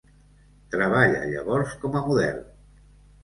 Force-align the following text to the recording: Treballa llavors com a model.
Treballa 0.75 1.19
llavors 1.33 1.75
com 1.83 1.99
a 1.99 2.03
model. 2.07 2.39